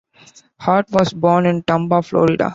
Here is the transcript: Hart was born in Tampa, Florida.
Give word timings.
Hart 0.59 0.87
was 0.89 1.13
born 1.13 1.45
in 1.45 1.61
Tampa, 1.61 2.01
Florida. 2.01 2.49